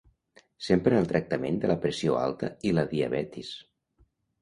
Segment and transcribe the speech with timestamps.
[0.67, 3.57] S'empra en el tractament de la pressió alta i la diabetis.